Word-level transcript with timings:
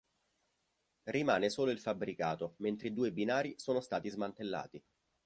Rimane 1.11 1.51
solo 1.51 1.69
il 1.69 1.77
fabbricato 1.79 2.55
mentre 2.57 2.87
i 2.87 2.93
due 2.95 3.11
binari 3.11 3.53
sono 3.59 3.79
stati 3.79 4.09
smantellati. 4.09 4.83